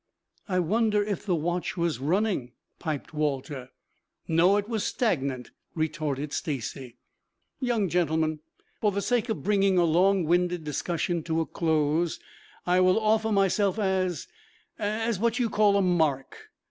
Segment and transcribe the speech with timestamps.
[0.49, 3.69] "I wonder if the watch was running?" piped Walter.
[4.27, 6.97] "No, it was stagnant," retorted Stacy.
[7.59, 8.39] "Young gentlemen,
[8.79, 12.19] for the sake of bringing a long winded discussion to a close,
[12.65, 14.27] I will offer myself as
[14.79, 16.49] as what you call a 'mark.'